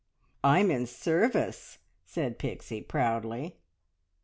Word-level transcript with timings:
"I'm 0.43 0.71
in 0.71 0.87
service!" 0.87 1.77
said 2.07 2.39
Pixie 2.39 2.81
proudly. 2.81 3.57